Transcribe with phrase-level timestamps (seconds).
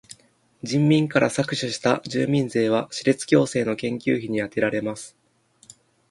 [0.63, 5.15] 人民から搾取した住民税は歯列矯正の研究費にあてられます。